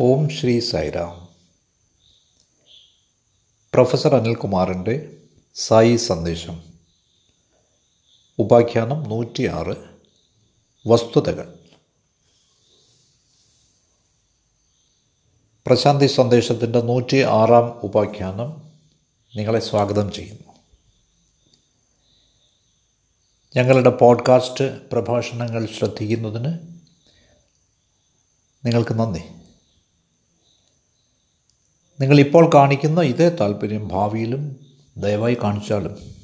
[0.00, 1.28] ഓം Shri Sairam
[3.74, 5.16] professor അനിൽകുമാറിന്റെ
[5.54, 6.62] സായി സന്ദേശം.
[8.38, 9.76] ഉപാഖ്യാനം നൂറ്റിയാറ്.
[10.86, 11.58] വസ്തുതകൾ.
[15.66, 18.50] പ്രശാന്തി സന്ദേശത്തിന്റെ നൂറ്റി ആറാം ഉപാഖ്യാനം
[19.36, 20.54] നിങ്ങളെ സ്വാഗതം ചെയ്യുന്നു.
[23.56, 26.58] ഞങ്ങളുടെ പോഡ്കാസ്റ്റ് പ്രഭാഷണങ്ങൾ ശ്രദ്ധിക്കുന്നതിന്
[28.64, 29.37] നിങ്ങൾക്ക് നന്ദി.
[32.00, 34.66] നിങ്ങളിപ്പോൾ കാണിക്കുന്ന ഇതേ താല്പര്യം ഭാവിയിലും
[34.96, 36.18] ദയവായി കാണിച്ചാലും.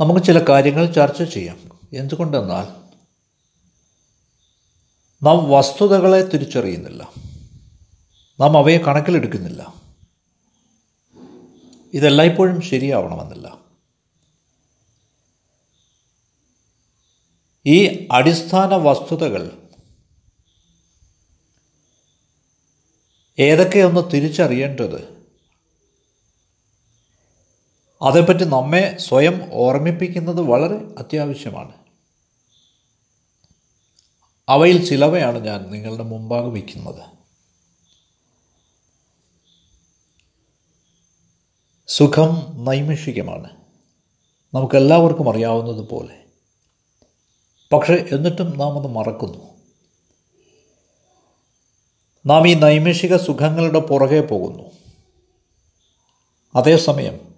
[0.00, 1.78] നമുക്ക് ചില കാര്യങ്ങൾ ചർച്ച ചെയ്യാം.
[1.92, 2.80] എന്തുകൊണ്ടെന്നാൽ
[5.24, 7.12] നാം വസ്തുതകളെ തിരിച്ചറിയുന്നില്ല.
[8.40, 9.74] നാം അവയെ കണക്കിലെടുക്കുന്നില്ല.
[11.94, 13.58] ഇതെല്ലായ്പ്പോഴും ശരിയാവണമെന്നില്ല.
[17.66, 19.69] ഈ അടിസ്ഥാന വസ്തുതകൾ
[23.40, 25.20] ഏതൊക്കെയൊന്ന് തിരിച്ചറിയേണ്ടത്?
[28.02, 31.72] അതേപ്പറ്റി നമ്മെ സ്വയം ഓർമ്മിപ്പിക്കുന്നത് വളരെ അത്യാവശ്യമാണ്.
[34.48, 37.04] അവയിൽ ചിലവയാണ് ഞാൻ നിങ്ങളുടെ മുമ്പാകെ വയ്ക്കുന്നത്.
[41.88, 43.56] സുഖം നൈമിഷികമാണ്.
[44.54, 46.24] നമുക്കെല്ലാവർക്കും അറിയാവുന്നതുപോലെ.
[47.72, 49.49] പക്ഷേ എന്നിട്ടും നാം അത് മറക്കുന്നു.
[52.26, 54.70] നാം ഈ നൈമിഷിക സുഖങ്ങളുടെ പുറകെ പോകുന്നു.
[56.56, 57.34] അതേസമയം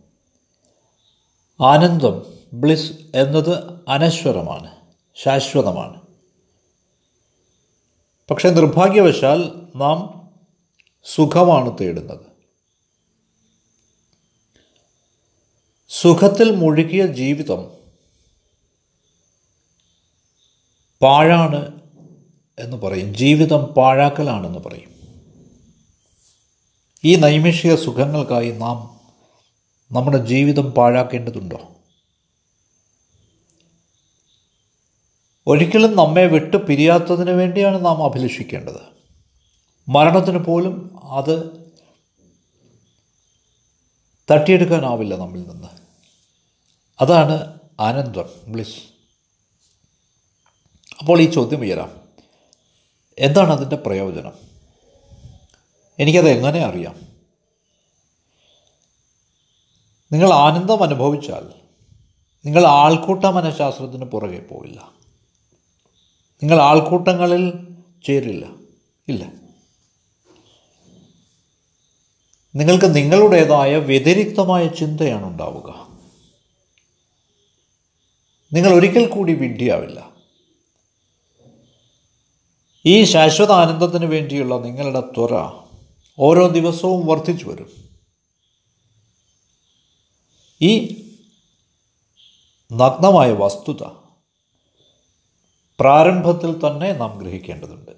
[1.60, 4.76] ആനന്ദം ബ്ലിസ് എന്നത് അനശ്വരമാണ്
[5.14, 6.02] ശാശ്വതമാണ്.
[8.30, 10.30] പക്ഷെ നിർഭാഗ്യവശാൽ നാം
[11.04, 12.32] സുഖമാണ് തേടുന്നത്.
[15.88, 17.70] സുഖത്തിൽ മുഴുകിയ ജീവിതം
[21.02, 21.81] പാഴാണ്
[22.58, 23.14] എന്ന് പറയും.
[23.14, 24.92] ജീവിതം പാഴാക്കലാണെന്ന് പറയും.
[27.04, 29.00] ഈ നൈമിഷിക സുഖങ്ങൾക്കായി നാം
[29.92, 31.68] നമ്മുടെ ജീവിതം പാഴാക്കേണ്ടതുണ്ടോ?
[35.46, 38.80] ഒരിക്കലും നമ്മെ വിട്ടു പിരിയാത്തതിന് വേണ്ടിയാണ് നാം അഭിലഷിക്കേണ്ടത്.
[39.88, 41.62] മരണത്തിന് പോലും അത്
[44.30, 45.68] തട്ടിയെടുക്കാനാവില്ല നമ്മിൽ നിന്ന്.
[47.00, 48.82] അതാണ് ആനന്ദം ബ്ലിസ്.
[51.00, 52.01] അപ്പോൾ ഈ ചോദ്യം ഉയരാം.
[53.18, 54.32] എന്താണ് അതിന്റെ പ്രയോജനം?
[55.98, 57.12] എനിക്കത് എങ്ങനെ അറിയാം?
[60.12, 61.62] നിങ്ങൾ ആനന്ദം അനുഭവിച്ചാൽ
[62.46, 64.92] നിങ്ങൾ ആൾക്കൂട്ട മനഃശാസ്ത്രത്തിന് പുറകെ പോവില്ല.
[66.42, 68.46] നിങ്ങൾ ആൾക്കൂട്ടങ്ങളിൽ ചേരില്ല.
[69.08, 69.42] ഇല്ല.
[72.54, 75.92] നിങ്ങൾക്ക് നിങ്ങളുടേതായ വ്യതിരിക്തമായ ചിന്തയാണ് ഉണ്ടാവുക.
[78.52, 80.11] നിങ്ങൾ ഒരിക്കൽ കൂടി വിഡ്ഢിയാവില്ല.
[82.86, 85.34] ഈ ശാശ്വത ആനന്ദത്തിന് വേണ്ടിയുള്ള നിങ്ങളുടെ ത്വര
[86.18, 87.70] ഓരോ ദിവസവും വർദ്ധിച്ചു വരും.
[90.60, 90.72] ഈ
[92.72, 93.82] നഗ്നമായ വസ്തുത
[95.80, 97.90] പ്രാരംഭത്തിൽ തന്നെ നാം ഗ്രഹിക്കേണ്ടതുണ്ട്.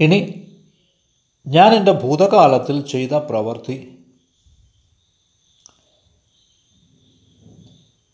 [0.00, 0.48] ഇനി
[1.46, 3.98] ഞാൻ എന്റെ ഭൂതകാലത്തിൽ ചെയ്ത പ്രവൃത്തി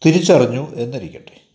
[0.07, 1.48] തിരിച്ചറിഞ്ഞു എന്നിരിക്കട്ടെ.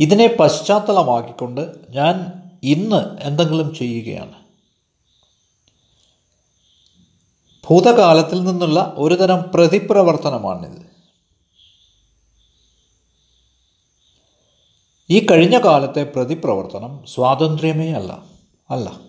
[0.00, 4.40] ഇതിനെ പശ്ചാത്തലമാക്കിക്കൊണ്ട് ഞാൻ ഇന്ന് എന്തെങ്കിലും ചെയ്യുകയാണ്.
[7.68, 10.90] ഭൂതകാലത്തിൽ നിന്നുള്ള ഒരുതരം പ്രതിപ്രവർത്തനമാണിത്.
[15.10, 18.24] ഈ കഴിഞ്ഞ കാലത്തെ പ്രതിപ്രവർത്തനം സ്വാതന്ത്ര്യമേ അല്ല
[18.70, 19.00] അല്ല.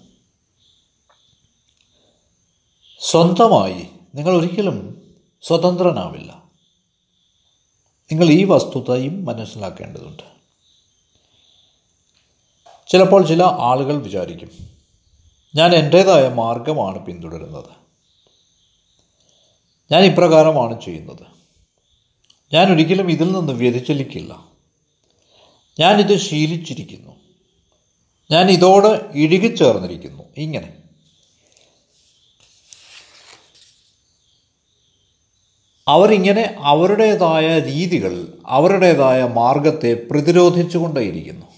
[3.00, 5.02] സ്വന്തമായി നിങ്ങൾ ഒരിക്കലും
[5.42, 6.44] സ്വതന്ത്രനാവില്ല.
[8.12, 10.31] നിങ്ങൾ ഈ വസ്തുതയും മനസ്സിലാക്കേണ്ടതുണ്ട്.
[12.92, 14.50] ചിലപ്പോൾ ചില ആളുകൾ വിചാരിക്കും
[15.56, 17.66] ഞാൻ എന്റേതായ മാർഗമാണ് പിന്തുടരുന്നത്.
[19.92, 21.26] ഞാൻ ഇപ്രകാരമാണ് ചെയ്യുന്നത്.
[22.54, 24.46] ഞാൻ ഒരിക്കലും ഇതിൽ നിന്ന് വ്യതിചലിക്കില്ല.
[25.80, 27.12] ഞാനിത് ശീലിച്ചിരിക്കുന്നു.
[28.32, 30.24] ഞാൻ ഇതോട് ഇഴുകിച്ചേർന്നിരിക്കുന്നു.
[30.38, 30.74] ഇങ്ങനെ.
[35.88, 41.51] അവരിങ്ങനെ അവരുടേതായ രീതികൾ അവരുടേതായ മാർഗത്തെ പ്രതിരോധിച്ചുകൊണ്ടേയിരിക്കുന്നു.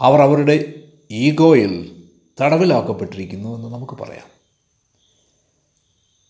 [0.00, 2.04] അവർ അവരുടെ ഈഗോയിൽ
[2.40, 4.26] തടവിലാക്കപ്പെട്ടിരിക്കുന്നു എന്ന് നമുക്ക് പറയാം.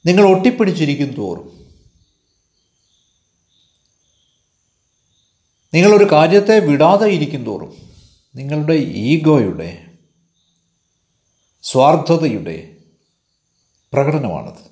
[0.07, 1.61] നിങ്ങൾ ഒട്ടിപ്പിടിച്ചിരിക്കും തോറും
[5.75, 7.77] നിങ്ങളൊരു കാര്യത്തെ വിടാതെ ഇരിക്കും തോറും
[8.35, 9.87] നിങ്ങളുടെ ഈഗോയുടെ
[11.63, 12.77] സ്വാർത്ഥതയുടെ
[13.93, 14.71] പ്രകടനമാണത്.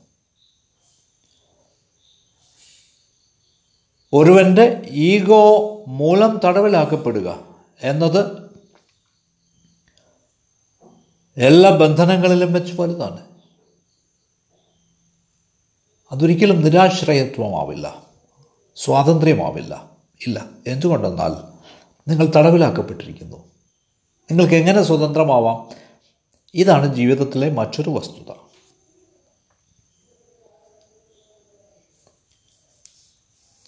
[4.13, 7.47] ഒരുവന്റെ ഈഗോ മൂലം തടവിലാക്കപ്പെടുക
[7.83, 8.48] എന്നത്
[11.39, 13.25] എല്ലാ ബന്ധനങ്ങളിലും വെച്ച് വലുതാണ്.
[16.13, 18.07] അതൊരിക്കലും നിരാശ്രയത്വമാവില്ല.
[18.77, 19.91] സ്വാതന്ത്ര്യമാവില്ല.
[20.27, 20.47] ഇല്ല.
[20.67, 21.31] എന്തുകൊണ്ടെന്നാൽ
[22.11, 23.37] നിങ്ങൾ തടവിലാക്കപ്പെട്ടിരിക്കുന്നു.
[24.31, 25.69] നിങ്ങൾക്ക് എങ്ങനെ സ്വതന്ത്രമാവാം?
[26.55, 28.35] ഇതാണ് ജീവിതത്തിലെ മറ്റൊരു വസ്തുത.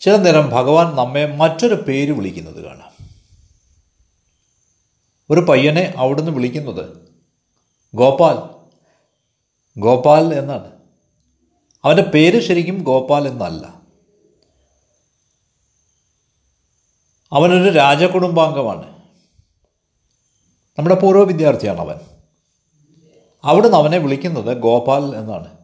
[0.00, 3.08] ചില നേരം ഭഗവാൻ നമ്മെ മറ്റൊരു പേര് വിളിക്കുന്നത് കാണാം.
[5.30, 6.99] ഒരു പയ്യനെ അവിടുന്ന് വിളിക്കുന്നത്
[7.94, 8.60] ഗോപാൽ.
[9.80, 10.72] ഗോപാൽ എന്നാണ്.
[11.84, 13.80] അവന്റെ പേര് ശരിക്കും ഗോപാൽ എന്നല്ല.
[17.32, 19.00] അവനൊരു രാജകുടുംബാംഗമാണ്.
[20.78, 21.96] നമ്മുടെ പൂർവ വിദ്യാർത്ഥിയാണ് അവൻ.
[23.44, 25.56] അവിടുന്ന് അവനെ വിളിക്കുന്നത് ഗോപാൽ എന്നാണ്.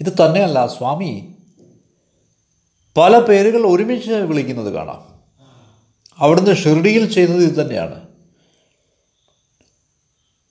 [0.00, 1.34] ഇത് തന്നെയല്ല സ്വാമി.
[2.96, 5.14] പല പേരുകൾ ഒരുമിച്ച് വിളിക്കുന്നത് കാണാം.
[6.18, 8.03] അവിടുന്ന് ഷിർഡിയിൽ ചെയ്തത് ഇത് തന്നെയാണ്.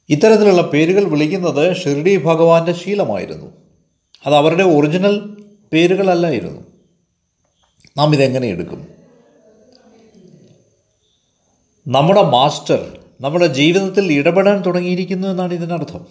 [0.09, 3.45] ഇത്തരത്തിലുള്ള പേരുകൾ വിളിക്കുന്നത് ഷിർഡി ഭഗവാന്റെ ശീലമായിരുന്നു.
[4.25, 6.61] അത് അവരുടെ ഒറിജിനൽ പേരുകളല്ലായിരുന്നു.
[7.97, 8.87] നാം ഇതെങ്ങനെ എടുക്കും?
[11.87, 16.07] നമ്മുടെ മാസ്റ്റർ നമ്മുടെ ജീവിതത്തിൽ ഇടപെടാൻ തുടങ്ങിയിരിക്കുന്നു എന്നാണ് ഇതിനർത്ഥം.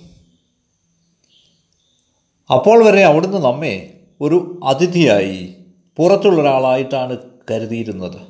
[2.55, 5.55] അപ്പോൾ വരെ അവിടുന്ന് നമ്മെ ഒരു അതിഥിയായി
[5.97, 7.19] പുറത്തുള്ള ഒരാളായിട്ടാണ്
[7.50, 8.21] കരുതിയിരുന്നത്.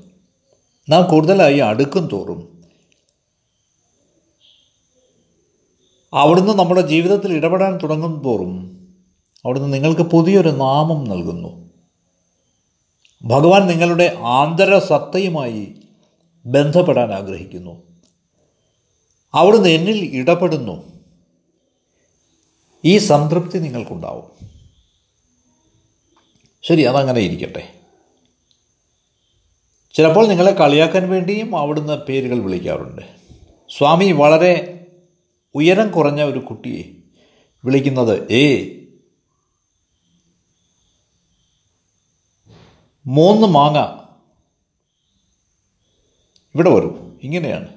[0.89, 2.52] നാം കൂടുതലായി അടുക്കും തോറും
[6.15, 8.73] അവിടുന്ന് നമ്മുടെ ജീവിതത്തിൽ ഇടപെടാൻ തുടങ്ങും തോറും
[9.45, 11.71] അവിടുന്ന് നിങ്ങൾക്ക് പുതിയൊരു നാമം നൽകുന്നു.
[13.25, 15.75] ഭഗവാൻ നിങ്ങളുടെ ആന്തര സത്തയുമായി
[16.47, 17.83] ബന്ധപ്പെടാൻ ആഗ്രഹിക്കുന്നു.
[19.35, 20.93] അവിടുന്ന് എന്നിൽ ഇടപെടുന്നു.
[22.85, 24.49] ഈ സംതൃപ്തി നിങ്ങൾക്കുണ്ടാവും.
[26.63, 27.69] ശരി അതങ്ങനെ ഇരിക്കട്ടെ.
[29.95, 33.03] ചിലപ്പോൾ നിങ്ങളെ കളിയാക്കാൻ വേണ്ടിയും അവിടുന്ന് പേരുകൾ വിളിക്കാറുണ്ട്.
[33.79, 34.72] സ്വാമി വളരെ
[35.55, 37.03] ഉയരം കുറഞ്ഞ ഒരു കുട്ടിയെ
[37.65, 38.69] വിളിക്കുന്നത് ഏ
[43.07, 43.79] മൂന്ന് മാങ്ങ
[46.55, 47.11] ഇവിടെ വരൂ.
[47.23, 47.69] ഇങ്ങനെയാണ്.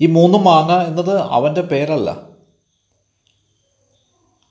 [0.00, 2.10] ഈ മൂന്ന് മാങ്ങ എന്നത് അവന്റെ പേരല്ല.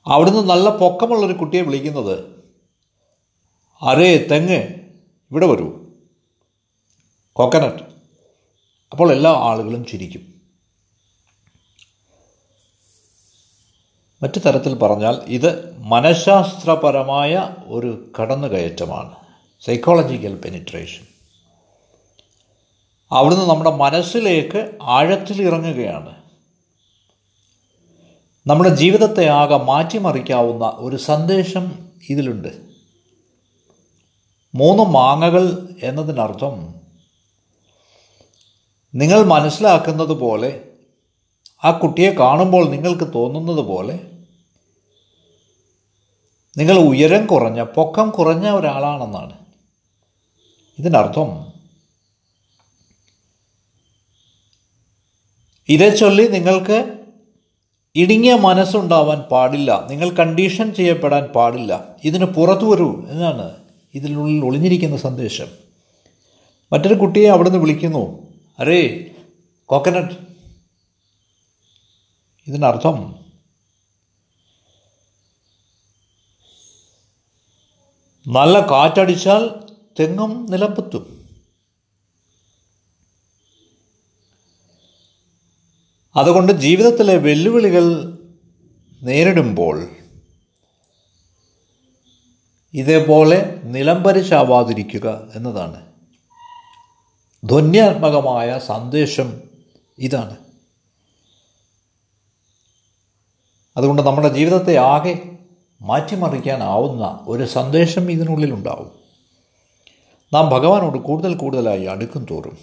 [0.08, 2.20] അവിടുന്ന് നല്ല പൊക്കമുള്ളൊരു കുട്ടിയെ വിളിക്കുന്നത്
[3.82, 4.76] അരേ തെങ്ങ്
[5.32, 5.86] ഇവിടെ വരൂ.
[7.34, 7.84] കോക്കനട്ട്.
[8.92, 10.37] അപ്പോൾ എല്ലാ ആളുകളും ചിരിക്കും.
[14.24, 19.16] മറ്റു തരത്തിൽ പറഞ്ഞാൽ ഇത് മനഃശാസ്ത്രപരമായ ഒരു കടന്നുകയറ്റമാണ്.
[19.66, 21.06] സൈക്കോളജിക്കൽ പെനിട്രേഷൻ
[23.12, 26.16] അവിടുന്ന് നമ്മുടെ മനസ്സിലേക്ക് ആഴത്തിൽ ഇറങ്ങുകയാണ്.
[28.48, 32.48] നമ്മുടെ ജീവിതത്തെ ആകെ മാറ്റിമറിക്കാവുന്ന ഒരു സന്ദേശം ഇതിലുണ്ട്.
[34.56, 36.76] മൂന്ന് മാങ്ങകൾ എന്നതിനർത്ഥം
[38.96, 40.67] നിങ്ങൾ മനസ്സിലാക്കുന്നത് പോലെ
[41.64, 44.00] ആ കുട്ടിയെ കാണുമ്പോൾ നിങ്ങൾക്ക് തോന്നുന്നത് പോലെ
[46.58, 49.34] നിങ്ങൾ ഉയരം കുറഞ്ഞ പൊക്കം കുറഞ്ഞ ഒരാളാണെന്നാണ്.
[50.80, 51.58] ഇതിനർത്ഥം
[55.70, 56.94] ഇതേ ചൊല്ലി നിങ്ങൾക്ക്
[57.96, 59.88] ഇടുങ്ങിയ മനസ്സുണ്ടാവാൻ പാടില്ല.
[59.90, 61.96] നിങ്ങൾ കണ്ടീഷൻ ചെയ്യപ്പെടാൻ പാടില്ല.
[62.04, 63.56] ഇതിന് പുറത്തു വരൂ എന്നാണ്?
[63.96, 65.48] ഇതിനുള്ളിൽ ഒളിഞ്ഞിരിക്കുന്ന സന്ദേശം.
[66.74, 68.28] മറ്റൊരു കുട്ടിയെ അവിടുന്ന് വിളിക്കുന്നു.
[68.60, 69.06] അരേ
[69.66, 70.28] കോക്കനട്ട്
[72.48, 73.28] ഇതിനർത്ഥം
[78.28, 79.44] നല്ല കാറ്റടിച്ചാൽ
[80.00, 81.18] തെങ്ങും നിലമ്പത്തും
[86.16, 87.86] അതുകൊണ്ട് ജീവിതത്തിലെ വെല്ലുവിളികൾ
[89.02, 89.90] നേരിടുമ്പോൾ
[92.74, 95.88] ഇതേപോലെ നിലംപരിശാവാതിരിക്കുക എന്നതാണ്.
[97.44, 99.42] ധ്വന്യാത്മകമായ സന്ദേശം
[99.98, 100.47] ഇതാണ്.
[103.78, 105.38] അതുകൊണ്ട് നമ്മുടെ ജീവിതത്തെ ആകെ
[105.82, 108.92] മാറ്റിമറിക്കാനാവുന്ന ഒരു സന്ദേശം ഇതിനുള്ളിലുണ്ടാവും.
[110.34, 112.58] നാം ഭഗവാനോട് കൂടുതൽ കൂടുതലായി അടുക്കും തോറും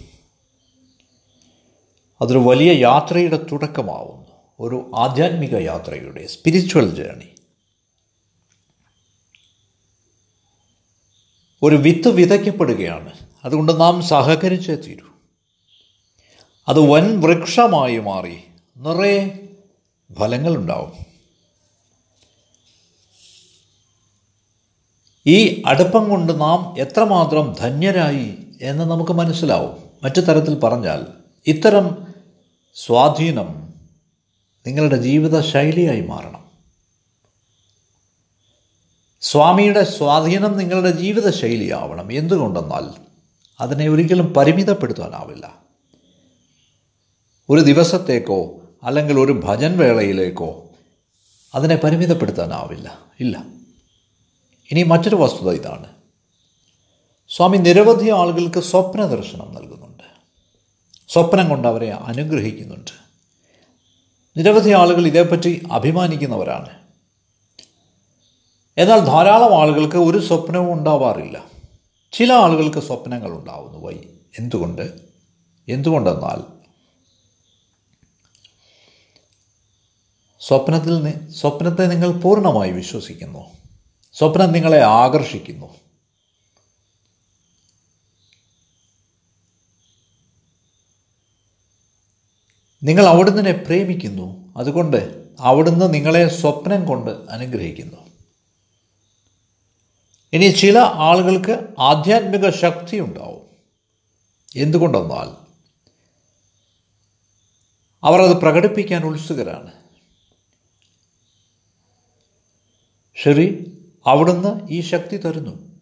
[2.21, 4.25] അതൊരു വലിയ യാത്രയുടെ തുടക്കമാവുന്നു.
[4.59, 7.35] ഒരു ആധ്യാത്മിക യാത്രയുടെ സ്പിരിച്വൽ ജേണി
[11.63, 13.11] ഒരു വിത്ത് വിതയ്ക്കപ്പെടുകയാണ്.
[13.45, 15.07] അതുകൊണ്ട് നാം സഹകരിച്ചേ തീരൂ.
[16.67, 18.37] അത് വൻ വൃക്ഷമായി മാറി
[18.77, 19.44] നിറയെ
[20.13, 21.05] ഫലങ്ങളുണ്ടാവും.
[25.27, 29.89] ഈ അടുപ്പം കൊണ്ട് നാം എത്രമാത്രം ധന്യരായി എന്ന് നമുക്ക് മനസ്സിലാവും.
[30.03, 31.07] മറ്റു തരത്തിൽ പറഞ്ഞാൽ
[31.47, 32.13] ഇത്തരം
[32.73, 33.73] സ്വാധീനം
[34.67, 36.45] നിങ്ങളുടെ ജീവിത ശൈലിയായി മാറണം.
[39.21, 43.01] സ്വാമിയുടെ സ്വാധീനം നിങ്ങളുടെ ജീവിത ശൈലിയാവണം എന്തുകൊണ്ടെന്നാൽ
[43.59, 45.63] അതിനെ ഒരിക്കലും പരിമിതപ്പെടുത്താനാവില്ല.
[47.49, 50.63] ഒരു ദിവസത്തേക്കോ അല്ലെങ്കിൽ ഒരു ഭജൻ വേളയിലേക്കോ
[51.55, 52.99] അതിനെ പരിമിതപ്പെടുത്താനാവില്ല.
[53.19, 53.43] ഇല്ല.
[54.71, 55.85] ഇനി മറ്റൊരു വസ്തുത ഇതാണ്.
[57.29, 60.03] സ്വാമി നിരവധി ആളുകൾക്ക് സ്വപ്ന ദർശനം നൽകുന്നുണ്ട്.
[61.09, 62.91] സ്വപ്നം കൊണ്ട് അവരെ അനുഗ്രഹിക്കുന്നുണ്ട്.
[64.37, 66.69] നിരവധി ആളുകൾ ഇതേപ്പറ്റി അഭിമാനിക്കുന്നവരാണ്.
[68.77, 71.43] എന്നാൽ ധാരാളം ആളുകൾക്ക് ഒരു സ്വപ്നവും ഉണ്ടാവാറില്ല.
[72.11, 73.79] ചില ആളുകൾക്ക് സ്വപ്നങ്ങൾ ഉണ്ടാവുന്നു.
[73.79, 73.95] വൈ
[74.39, 74.93] എന്തുകൊണ്ട്?
[75.67, 76.54] എന്തുകൊണ്ടെന്നാൽ
[80.47, 83.51] സ്വപ്നത്തിൽ സ്വപ്നത്തെ നിങ്ങൾ പൂർണമായി വിശ്വസിക്കുന്നു.
[84.13, 85.75] സ്വപ്നം നിങ്ങളെ ആകർഷിക്കുന്നു.
[92.83, 94.53] നിങ്ങൾ അവിടുന്ന് പ്രേമിക്കുന്നു.
[94.57, 97.97] അതുകൊണ്ട് അവിടുന്ന് നിങ്ങളെ സ്വപ്നം കൊണ്ട് അനുഗ്രഹിക്കുന്നു.
[100.33, 103.45] ഇനി ചില ആളുകൾക്ക് ആധ്യാത്മിക ശക്തി ഉണ്ടാവും.
[104.55, 105.45] എന്തുകൊണ്ടെന്നാൽ
[108.03, 109.84] അവർ അത് പ്രകടിപ്പിക്കാൻ ഉത്സുകരാണ്.
[113.15, 113.71] ശരി
[114.07, 115.75] അവിടുന്ന് ഈ ശക്തി തരുന്നു.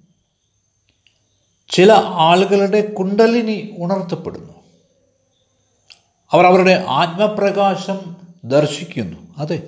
[1.69, 4.53] ചില ആളുകളുടെ കുണ്ടലിനി ഉണർത്തപ്പെടുന്നു.
[6.31, 9.35] അവർ അവരുടെ ആത്മപ്രകാശം ദർശിക്കുന്നു.
[9.37, 9.61] അതെ.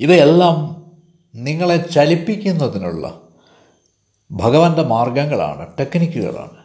[0.00, 0.82] ഇവയെല്ലാം
[1.34, 3.28] നിങ്ങളെ ചലിപ്പിക്കുന്നതിനുള്ള
[4.32, 6.64] ഭഗവാന്റെ മാർഗങ്ങളാണ് ടെക്നിക്കുകളാണ്.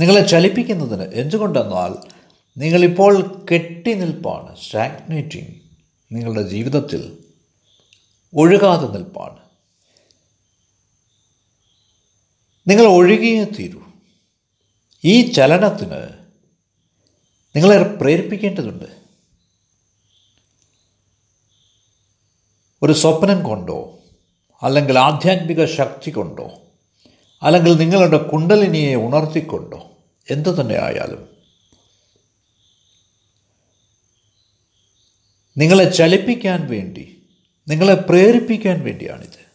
[0.00, 1.94] നിങ്ങളെ ചലിപ്പിക്കുന്നതിന് എന്തുകൊണ്ടെന്നാൽ
[2.58, 5.54] നിങ്ങളിപ്പോൾ കെട്ടി നിൽപ്പാണ് സ്റ്റാഗ്നേറ്റിംഗ്
[6.12, 7.19] നിങ്ങളുടെ ജീവിതത്തിൽ.
[8.34, 9.38] ഒഴുകാതെ നിൽപ്പാണ്.
[12.68, 13.80] നിങ്ങൾ ഒഴുകിയേ തീരൂ.
[15.04, 16.24] ഈ ചലനത്തിന്
[17.56, 19.00] നിങ്ങളെ പ്രേരിപ്പിക്കേണ്ടതുണ്ട്.
[22.82, 23.98] ഒരു സ്വപ്നം കൊണ്ടോ
[24.62, 26.62] അല്ലെങ്കിൽ ആധ്യാത്മിക ശക്തി കൊണ്ടോ
[27.42, 29.96] അല്ലെങ്കിൽ നിങ്ങളുടെ കുണ്ടലിനിയെ ഉണർത്തിക്കൊണ്ടോ
[30.30, 31.28] എന്തു തന്നെ ആയാലും
[35.58, 37.19] നിങ്ങളെ ചലിപ്പിക്കാൻ വേണ്ടി
[37.68, 39.50] നിങ്ങളെ പ്രേരിപ്പിക്കാൻ വേണ്ടിയാണിത്.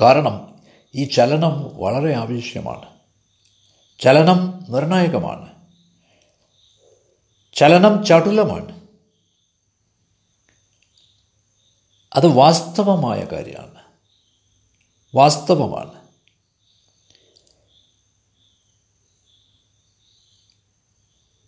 [0.00, 0.62] കാരണം
[0.94, 2.92] ഈ ചലനം വളരെ ആവശ്യമാണ്.
[4.00, 5.52] ചലനം നിർണായകമാണ്.
[7.54, 8.82] ചലനം ചടുലമാണ്.
[12.12, 13.82] അത് വാസ്തവമായ കാര്യമാണ്.
[15.14, 16.02] വാസ്തവമാണ്.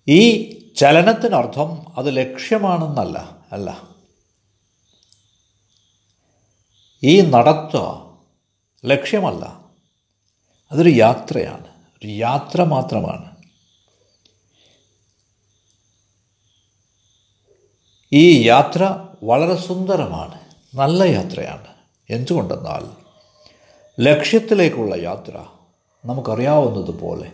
[0.08, 3.93] ഈ ചലനത്തിനർത്ഥം അത് ലക്ഷ്യമാണെന്നല്ല അല്ല.
[7.04, 7.76] ഈ നടത്ത
[8.84, 9.64] ലക്ഷ്യമല്ല.
[10.72, 11.66] അതൊരു യാത്രയാണ്.
[11.86, 13.36] ഒരു യാത്ര മാത്രമാണ്.
[18.12, 20.40] ഈ യാത്ര വളരെ സുന്ദരമാണ്.
[20.74, 21.66] നല്ല യാത്രയാണ്.
[22.10, 22.90] എന്തുകൊണ്ടെന്നാൽ
[24.00, 25.46] ലക്ഷ്യത്തിലേക്കുള്ള യാത്ര
[26.04, 27.32] നമുക്കറിയാവുന്നതുപോലെ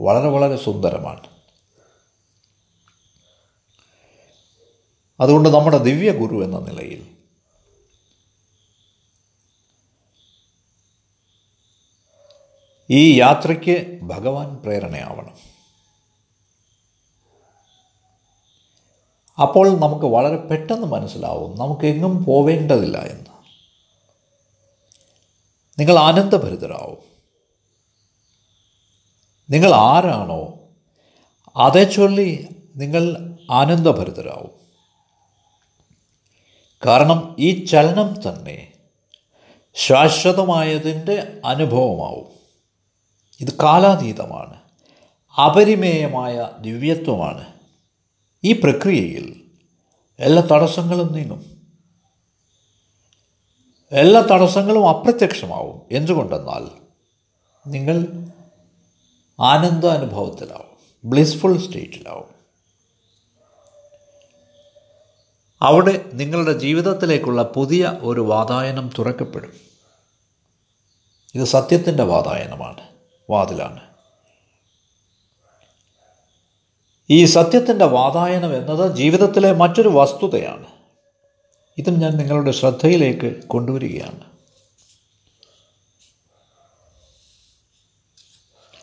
[0.00, 1.26] വളരെ വളരെ സുന്ദരമാണ്.
[5.20, 7.17] അതുകൊണ്ട് നമ്മുടെ ദിവ്യ ഗുരു എന്ന നിലയിൽ
[12.90, 15.48] ഈ യാത്രയ്ക്ക് ഭഗവാൻ പ്രേരണയാവണം.
[19.42, 23.30] അപ്പോൾ നമുക്ക് വളരെ പെട്ടെന്ന് മനസ്സിലാവും നമുക്ക് എങ്ങും പോവേണ്ടതില്ല എന്ന്.
[25.78, 26.98] നിങ്ങൾ ആനന്ദഭരിതരാവും.
[29.50, 30.54] നിങ്ങൾ ആരാണോ
[31.56, 34.50] അതേ ചൊല്ലി നിങ്ങൾ ആനന്ദഭരിതരാവും.
[36.86, 38.72] കാരണം ഈ ചലനം തന്നെ
[39.74, 42.37] ശാശ്വതമായതിന്റെ അനുഭവമാവും.
[43.40, 44.60] ഇത് കാലാതീതമാണ്.
[45.40, 47.52] അപരിമേയമായ ദിവ്യത്വമാണ്.
[48.44, 49.44] ഈ പ്രക്രിയയിൽ
[50.18, 51.58] എല്ലാ തടസ്സങ്ങളും നീങ്ങും.
[53.92, 55.96] എല്ലാ തടസ്സങ്ങളും അപ്രത്യക്ഷമാവും.
[55.96, 56.70] എന്തുകൊണ്ടെന്നാൽ
[57.66, 58.06] നിങ്ങൾ
[59.40, 62.38] ആനന്ദ അനുഭവത്തിലാവും ബ്ലിസ്ഫുൾ സ്റ്റേറ്റിലാവും.
[65.62, 69.52] അവിടെ നിങ്ങളുടെ ജീവിതത്തിലേക്കുള്ള പുതിയ ഒരു വാതായനം തുറക്കപ്പെടും.
[71.34, 72.97] ഇത് സത്യത്തിന്റെ വാതായനമാണ്.
[73.30, 73.80] വാതിലാണ്.
[77.10, 80.66] ഈ സത്യത്തിന്റെ വാതായനം എന്നത് ജീവിതത്തിലെ മറ്റൊരു വസ്തുതയാണ്.
[81.78, 84.20] ഇതും ഞാൻ നിങ്ങളുടെ ശ്രദ്ധയിലേക്ക് കൊണ്ടുവരികയാണ്.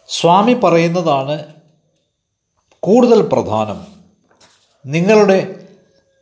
[0.08, 1.56] സ്വാമി പറയുന്നതാണ്
[2.80, 3.88] കൂടുതൽ പ്രധാനം.
[4.86, 5.68] നിങ്ങളുടെ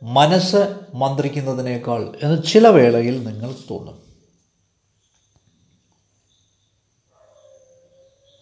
[0.02, 4.03] മനസ്സ് മന്ത്രിക്കുന്നതിനേക്കാൾ എന്ന് ചില വേളയിൽ നിങ്ങൾ തോന്നും.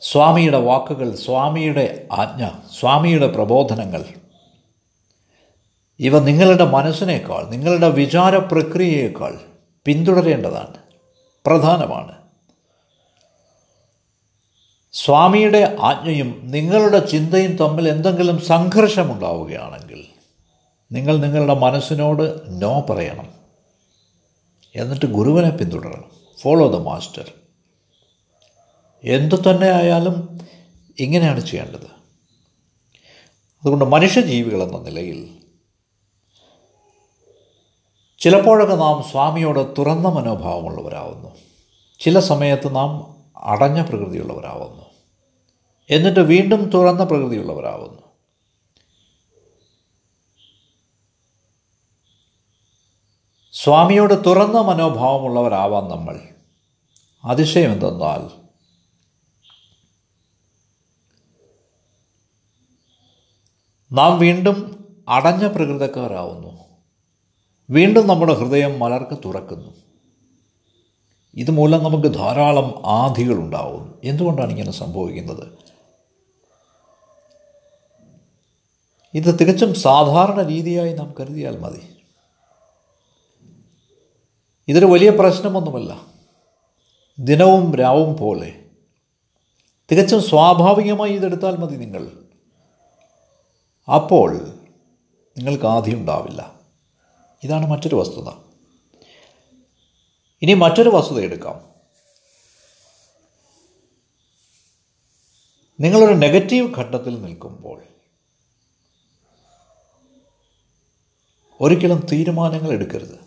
[0.03, 2.49] സ്വാമിയുടെ വാക്കുകൾ സ്വാമിയുടെ ആജ്ഞ
[2.81, 4.05] സ്വാമിയുടെ പ്രബോധനങ്ങൾ.
[6.01, 9.39] ഇവ നിങ്ങളുടെ മനസ്സിനേക്കാൾ നിങ്ങളുടെ വിചാര പ്രക്രിയയേക്കാൾ
[9.85, 10.75] പിന്തുടരേണ്ടതാണ്
[11.47, 12.13] പ്രധാനമാണ്.
[14.93, 20.07] സ്വാമിയുടെ ആജ്ഞയും നിങ്ങളുടെ ചിന്തയും തമ്മിൽ എന്തെങ്കിലും സംഘർഷമുണ്ടാവുകയാണെങ്കിൽ
[20.93, 23.29] നിങ്ങൾ നിങ്ങളുടെ മനസ്സിനോട് നോ പറയണം.
[24.77, 26.11] എന്നിട്ട് ഗുരുവിനെ പിന്തുടരണം.
[26.39, 27.31] ഫോളോ ദ മാസ്റ്റർ
[29.05, 30.41] എന്തു തന്നെ ആയാലും
[30.99, 32.03] ഇങ്ങനെയാണ് ചെയ്യേണ്ടത്.
[33.63, 35.39] അതുകൊണ്ട് മനുഷ്യജീവികൾ എന്ന നിലയിൽ
[38.19, 41.29] ചിലപ്പോഴൊക്കെ നാം സ്വാമിയോട് തുറന്ന മനോഭാവമുള്ളവരാവുന്നു.
[42.01, 44.85] ചില സമയത്ത് നാം അടഞ്ഞ പ്രകൃതിയുള്ളവരാവുന്നു.
[45.91, 48.03] എന്നിട്ട് വീണ്ടും തുറന്ന പ്രകൃതിയുള്ളവരാവുന്നു.
[53.53, 56.21] സ്വാമിയോട് തുറന്ന മനോഭാവമുള്ളവരാവാൻ നമ്മൾ
[57.25, 58.42] അതിശയം എന്തെന്നാൽ
[63.93, 66.65] നാം വീണ്ടും അടഞ്ഞ പ്രകൃതക്കാരാവുന്നു.
[67.71, 69.75] വീണ്ടും നമ്മുടെ ഹൃദയം മലർക്ക് തുറക്കുന്നു.
[71.35, 73.99] ഇതുമൂലം നമുക്ക് ധാരാളം ആധികളുണ്ടാവും.
[74.05, 75.49] എന്തുകൊണ്ടാണ് ഇങ്ങനെ സംഭവിക്കുന്നത്?
[79.15, 81.97] ഇത് തികച്ചും സാധാരണ രീതിയായി നാം കരുതിയാൽ മതി.
[84.69, 86.01] ഇതൊരു വലിയ പ്രശ്നമൊന്നുമല്ല.
[87.19, 88.61] ദിനവും രാവും പോലെ.
[89.93, 92.22] തികച്ചും സ്വാഭാവികമായി ഇതെടുത്താൽ മതി നിങ്ങൾ.
[93.89, 94.35] അപ്പോൾ
[95.39, 96.61] നിങ്ങൾക്ക് ആദ്യം ഉണ്ടാവില്ല.
[97.45, 98.29] ഇതാണ് മറ്റൊരു വസ്തുത.
[100.43, 101.73] ഇനി മറ്റൊരു വസ്തുത എടുക്കാം.
[105.81, 107.83] നിങ്ങളൊരു നെഗറ്റീവ് ഘട്ടത്തിൽ നിൽക്കുമ്പോൾ
[111.61, 113.19] ഒരിക്കലും തീരുമാനങ്ങൾ എടുക്കരുത്.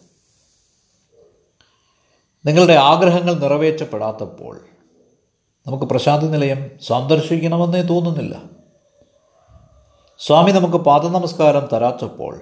[2.46, 4.68] നിങ്ങളുടെ ആഗ്രഹങ്ങൾ നിറവേറ്റപ്പെടാത്തപ്പോൾ
[5.68, 8.55] നമുക്ക് പ്രശാന്തി നിലയം സന്ദർശിക്കണമെന്നേ തോന്നുന്നില്ല.
[10.20, 12.42] സ്വാമി നമുക്ക് പാദനമസ്കാരം തരാത്തപ്പോൾ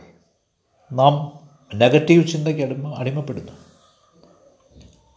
[0.92, 1.40] നാം
[1.76, 3.52] നെഗറ്റീവ് ചിന്തയ്ക്ക് അടിമ അടിമപ്പെടുന്നു.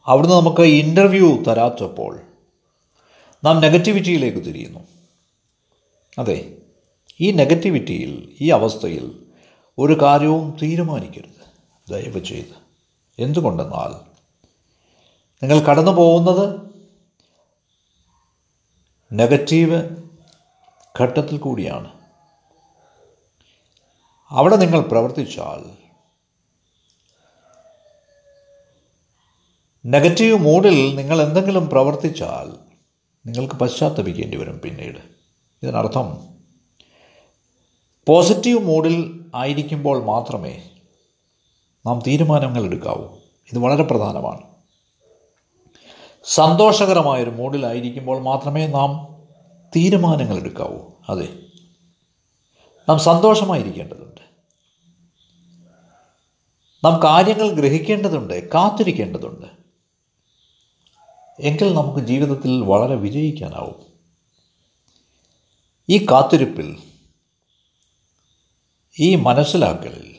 [0.06, 2.20] അവിടുന്ന് നമുക്ക് ഇന്റർവ്യൂ തരാത്തപ്പോൾ
[3.44, 4.80] നാം നെഗറ്റിവിറ്റിയിലേക്ക് തിരിയുന്നു.
[6.18, 6.56] അതെ
[7.20, 9.26] ഈ നെഗറ്റിവിറ്റിയിൽ ഈ അവസ്ഥയിൽ
[9.78, 11.92] ഒരു കാര്യവും തീരുമാനിക്കരുത്.
[11.92, 12.54] ദയവ് ചെയ്ത്.
[13.18, 14.16] എന്തുകൊണ്ടെന്നാൽ
[15.42, 16.60] നിങ്ങൾ കടന്നു പോകുന്നത്
[19.12, 19.88] നെഗറ്റീവ്
[21.00, 21.95] ഘട്ടത്തിൽ കൂടിയാണ്.
[24.30, 25.86] അവിടെ നിങ്ങൾ പ്രവർത്തിച്ചാൽ
[29.86, 32.56] നെഗറ്റീവ് മൂഡിൽ നിങ്ങൾ എന്തെങ്കിലും പ്രവർത്തിച്ചാൽ
[33.26, 34.98] നിങ്ങൾക്ക് പശ്ചാത്തപിക്കേണ്ടി വരും പിന്നീട്.
[35.62, 36.36] ഇതിനർത്ഥം
[38.06, 40.70] പോസിറ്റീവ് മൂഡിൽ ആയിരിക്കുമ്പോൾ മാത്രമേ
[41.86, 43.16] നാം തീരുമാനങ്ങൾ എടുക്കാവൂ.
[43.52, 44.40] ഇത് വളരെ പ്രധാനമാണ്.
[46.24, 49.16] സന്തോഷകരമായൊരു മൂഡിലായിരിക്കുമ്പോൾ മാത്രമേ നാം
[49.76, 50.78] തീരുമാനങ്ങൾ എടുക്കാവൂ.
[51.08, 51.45] അതെ.
[52.88, 54.20] നാം സന്തോഷമായിരിക്കേണ്ടതുണ്ട്.
[56.84, 59.46] നാം കാര്യങ്ങൾ ഗ്രഹിക്കേണ്ടതുണ്ട് കാത്തിരിക്കേണ്ടതുണ്ട്.
[61.40, 63.86] എങ്കിൽ നമുക്ക് ജീവിതത്തിൽ വളരെ വിജയിക്കാനാവും.
[65.88, 66.82] ഈ കാത്തിരിപ്പിൽ
[69.00, 70.16] ഈ മനസ്സിലാക്കലിൽ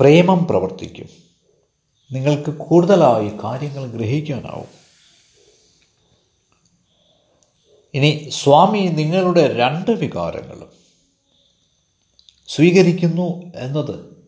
[0.00, 1.08] പ്രേമം പ്രവർത്തിക്കും.
[2.12, 4.79] നിങ്ങൾക്ക് കൂടുതലായി കാര്യങ്ങൾ ഗ്രഹിക്കാനാവും.
[7.94, 10.72] ഇനി സ്വാമി നിങ്ങളുടെ രണ്ട് വികാരങ്ങളും
[12.48, 14.26] സ്വീകരിക്കുന്നു എന്നത്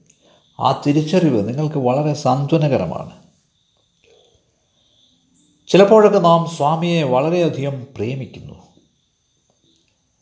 [0.60, 3.22] ആ തിരിച്ചറിവ് നിങ്ങൾക്ക് വളരെ സാന്ത്വനകരമാണ്.
[5.68, 8.54] ചിലപ്പോഴൊക്കെ നാം സ്വാമിയെ വളരെയധികം പ്രേമിക്കുന്നു.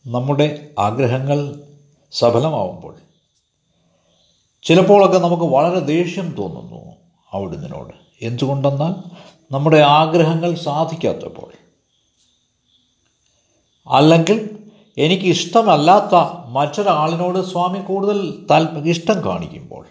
[0.06, 1.62] നമ്മുടെ ആഗ്രഹങ്ങൾ
[2.12, 2.96] സഫലമാവുമ്പോൾ
[4.62, 6.96] ചിലപ്പോഴൊക്കെ നമുക്ക് വളരെ ദേഷ്യം തോന്നുന്നു
[7.32, 7.94] അവിടുന്നതിനോട്.
[8.22, 8.94] എന്തുകൊണ്ടെന്നാൽ
[9.52, 11.59] നമ്മുടെ ആഗ്രഹങ്ങൾ സാധിക്കാത്തപ്പോൾ
[13.90, 16.14] അല്ലെങ്കിൽ എനിക്ക് ഇഷ്ടമല്ലാത്ത
[16.48, 19.86] മറ്റൊരാളിനോട് സ്വാമി കൂടുതൽ താൽപ ഇഷ്ടം കാണിക്കുമ്പോൾ.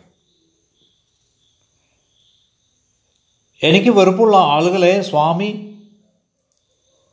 [3.63, 5.77] എനിക്ക് വെറുപ്പുള്ള ആളുകളെ സ്വാമി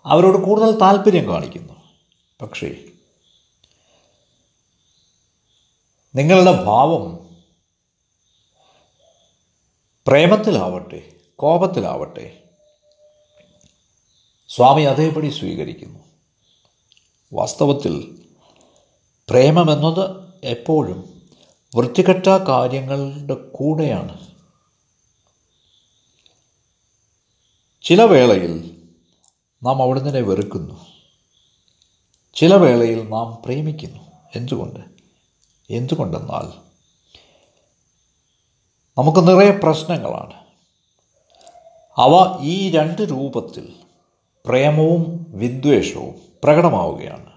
[0.06, 1.72] അവരോട് കൂടുതൽ താല്പര്യം കാണിക്കുന്നു.
[2.42, 2.84] പക്ഷേ
[6.14, 7.26] നിങ്ങളുടെ ഭാവം
[10.06, 12.42] പ്രേമത്തിലാവട്ടെ കോപത്തിലാവട്ടെ
[14.48, 16.05] സ്വാമി അതേപടി സ്വീകരിക്കുന്നു.
[17.36, 18.22] വാസ്തവത്തിൽ
[19.30, 21.22] പ്രേമമെന്നത് എപ്പോഴും
[21.76, 24.26] വൃത്തികെട്ട കാര്യങ്ങളുടെ കൂടെയാണ്.
[27.82, 28.82] ചില വേളയിൽ
[29.62, 30.86] നാം അവിടുന്ന് വെറുക്കുന്നു.
[32.34, 33.98] ചില വേളയിൽ നാം പ്രേമിക്കുന്നു.
[34.36, 34.80] എന്തുകൊണ്ട്?
[35.70, 36.52] എന്തുകൊണ്ടെന്നാൽ
[38.98, 40.46] നമുക്ക് നിറയെ പ്രശ്നങ്ങളാണ്.
[41.96, 43.72] അവ ഈ രണ്ട് രൂപത്തിൽ
[44.46, 47.36] പ്രേമവും വിദ്വേഷവും പ്രകടമാവുകയാണ്.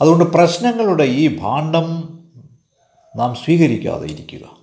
[0.00, 1.86] അതുകൊണ്ട് പ്രശ്നങ്ങളുടെ ഈ ഭാണ്ഡം
[3.16, 4.56] നാം സ്വീകരിക്കാതെ ഇരിക്കുക.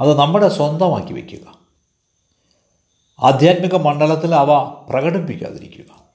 [0.00, 1.58] അത് നമ്മുടെ സ്വന്തമാക്കി വയ്ക്കുക
[3.20, 6.06] ആധ്യാത്മിക മണ്ഡലത്തിൽ അവ പ്രകടിപ്പിക്കാതിരിക്കുക.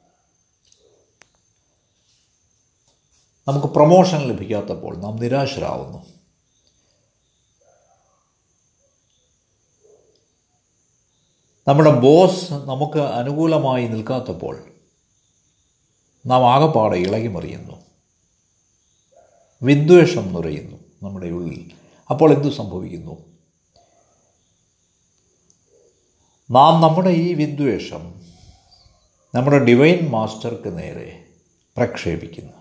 [3.47, 6.20] നമുക്ക് പ്രമോഷൻ ലഭിക്കാത്തപ്പോൾ നാം നിരാശരാകുന്നു
[11.71, 14.63] നമ്മുടെ ബോസ് നമുക്ക് അനുകൂലമായി നിൽക്കാത്തപ്പോൾ
[16.25, 17.85] നാം ആകപ്പാടെ ഇളകിമറിയുന്നു.
[19.63, 21.71] വിദ്വേഷം നിറയുന്നു നമ്മുടെ ഉള്ളിൽ.
[22.09, 23.25] അപ്പോൾ എന്തു സംഭവിക്കുന്നു?
[26.51, 28.21] നാം നമ്മുടെ ഈ വിദ്വേഷം
[29.35, 31.25] നമ്മുടെ ഡിവൈൻ മാസ്റ്റർക്ക് നേരെ
[31.77, 32.53] പ്രക്ഷേപിക്കുന്നു.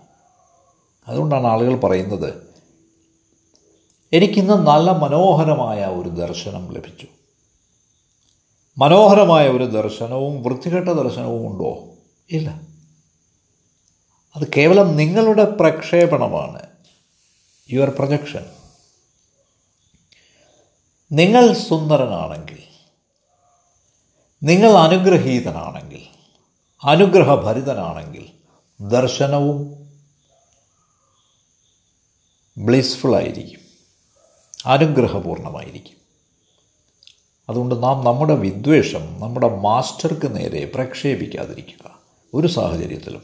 [1.07, 2.33] അതുകൊണ്ടാണ് ആളുകൾ പറയുന്നത്
[4.13, 7.07] എനിക്കിന്ന് നല്ല മനോഹരമായ ഒരു ദർശനം ലഭിച്ചു.
[8.77, 11.93] മനോഹരമായ ഒരു ദർശനവും വൃത്തികെട്ട ദർശനവും ഉണ്ടോ?
[12.31, 12.61] ഇല്ല.
[14.35, 16.61] അത് കേവലം നിങ്ങളുടെ പ്രക്ഷേപണമാണ്.
[17.71, 18.45] യുവർ പ്രൊജക്ഷൻ
[21.11, 22.63] നിങ്ങൾ സുന്ദരനാണെങ്കിൽ
[24.43, 26.07] നിങ്ങൾ അനുഗ്രഹീതനാണെങ്കിൽ
[26.83, 28.29] അനുഗ്രഹഭരിതനാണെങ്കിൽ
[28.81, 29.81] ദർശനവും
[32.57, 33.59] ബ്ലിസ്ഫുള്ളായിരിക്കും
[34.65, 36.00] അനുഗ്രഹപൂർണമായിരിക്കും.
[37.49, 41.99] അതുകൊണ്ട് നാം നമ്മുടെ വിദ്വേഷം നമ്മുടെ മാസ്റ്റർക്ക് നേരെ പ്രക്ഷേപിക്കാതിരിക്കുക.
[42.33, 43.23] ഒരു സാഹചര്യത്തിലും.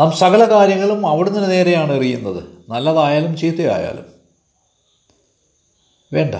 [0.00, 2.48] നാം സകല കാര്യങ്ങളും അവിടുന്ന് നേരെയാണ് എറിയുന്നത്.
[2.68, 4.06] നല്ലതായാലും ചീത്തയായാലും.
[6.12, 6.34] വേണ്ട.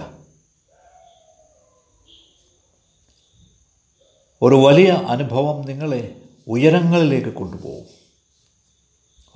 [4.43, 7.85] ഒരു വലിയ അനുഭവം നിങ്ങളെ ഉയരങ്ങളിലേക്ക് കൊണ്ടുപോകും.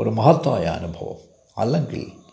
[0.01, 1.16] ഒരു മഹത്തായ അനുഭവം.
[1.59, 2.26] അല്ലെങ്കിൽ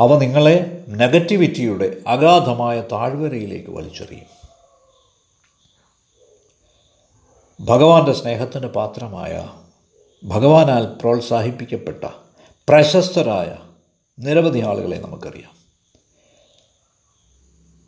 [0.00, 4.26] അവ നിങ്ങളെ നെഗറ്റിവിറ്റിയുടെ അഗാധമായ താഴ്വരയിലേക്ക് വലിച്ചെറിയും.
[7.60, 9.50] ഭഗവാന്റെ സ്നേഹത്തിന് പാത്രമായ
[10.24, 12.04] ഭഗവാനാൽ പ്രോത്സാഹിപ്പിക്കപ്പെട്ട
[12.68, 13.58] പ്രശസ്തരായ
[14.18, 15.56] നിരവധി ആളുകളെ നമുക്കറിയാം.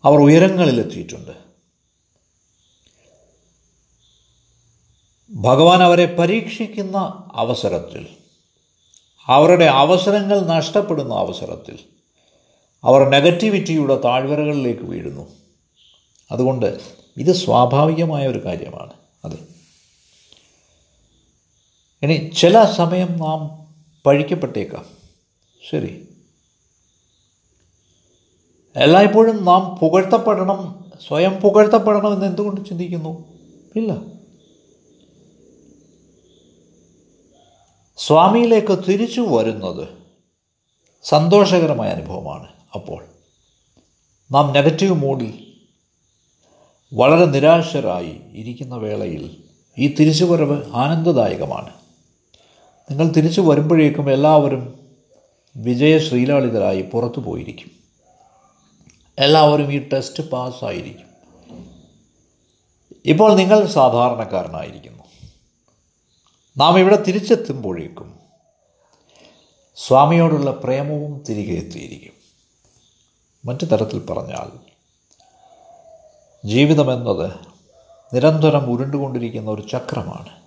[0.04, 1.32] അവർ ഉയരങ്ങളിലെത്തിയിട്ടുണ്ട്.
[5.30, 8.08] ഭഗവാൻ അവരെ പരീക്ഷിക്കുന്ന അവസരത്തിൽ
[9.26, 11.78] അവരുടെ അവസരങ്ങൾ നഷ്ടപ്പെടുന്ന അവസരത്തിൽ
[12.84, 15.28] അവർ നെഗറ്റിവിറ്റിയുടെ താഴ്വരകളിലേക്ക് വീഴുന്നു.
[16.32, 16.80] അതുകൊണ്ട്
[17.16, 18.92] ഇത് സ്വാഭാവികമായ ഒരു കാര്യമാണ്.
[19.24, 19.34] അത്.
[22.02, 23.68] ഇനി ചില സമയം നാം
[24.06, 24.84] പഴിക്കപ്പെട്ടേക്കാം.
[25.70, 26.08] ശരി.
[28.76, 33.24] എല്ലായ്പ്പോഴും നാം പുകഴ്ത്തപ്പെടണം സ്വയം പുകഴ്ത്തപ്പെടണം എന്ന് എന്തുകൊണ്ട് ചിന്തിക്കുന്നു?
[33.76, 33.96] ഇല്ല.
[37.96, 39.88] സ്വാമിയിലേക്ക് തിരിച്ചു വരുന്നത്
[41.02, 42.61] സന്തോഷകരമായ അനുഭവമാണ്.
[42.74, 43.04] അപ്പോൾ
[44.30, 45.46] നാം നെഗറ്റീവ് മൂഡിൽ
[46.94, 49.42] വളരെ നിരാശരായി ഇരിക്കുന്ന വേളയിൽ
[49.78, 51.74] ഈ തിരിച്ചു വരവ് ആനന്ദദായകമാണ്.
[52.90, 54.80] നിങ്ങൾ തിരിച്ചു വരുമ്പോഴേക്കും എല്ലാവരും
[55.56, 57.70] വിജയശ്രീലാളിതരായി പുറത്തു പോയിരിക്കും.
[59.18, 61.06] എല്ലാവരും ഈ ടെസ്റ്റ് പാസ്സായിരിക്കും
[63.06, 65.02] ഇപ്പോൾ നിങ്ങൾ സാധാരണക്കാരനായിരിക്കുന്നു.
[66.56, 68.18] നാം ഇവിടെ തിരിച്ചെത്തുമ്പോഴേക്കും
[69.76, 72.21] സ്വാമിയോടുള്ള പ്രേമവും തിരികെ എത്തിയിരിക്കും.
[73.44, 74.72] മറ്റു തരത്തിൽ പറഞ്ഞാൽ
[76.46, 77.32] ജീവിതമെന്നത്
[78.14, 80.42] നിരന്തരം ഉരുണ്ടുകൊണ്ടിരിക്കുന്ന ഒരു ചക്രമാണ്.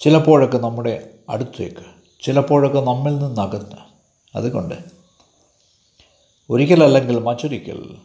[0.00, 1.84] ചിലപ്പോഴൊക്കെ നമ്മുടെ അടുത്തേക്ക്
[2.22, 3.76] ചിലപ്പോഴൊക്കെ നമ്മിൽ നിന്നകന്ന്.
[4.36, 4.74] അതുകൊണ്ട്
[6.50, 7.96] ഒരിക്കലല്ലെങ്കിൽ മറ്റൊരിക്കൽ